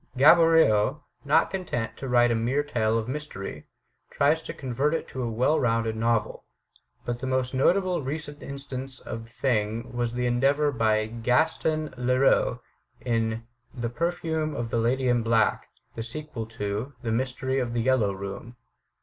[0.17, 3.67] Gaboriau, not content to write a mere tale of mystery,
[4.09, 6.43] tried to convert it into a well rounded novel.
[7.05, 12.59] But the most notable recent instance of the thing was the endeavor of Gaston Leroux
[13.01, 13.45] in
[13.75, 18.11] "The Perfume of the Lady in Black," the sequel to "The Mystery of the Yellow
[18.11, 18.55] Room."